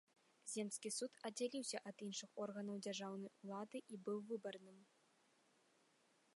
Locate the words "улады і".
3.45-4.03